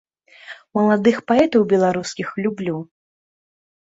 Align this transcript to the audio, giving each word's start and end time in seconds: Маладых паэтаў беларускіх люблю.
Маладых 0.77 1.19
паэтаў 1.31 1.61
беларускіх 1.73 2.27
люблю. 2.47 2.75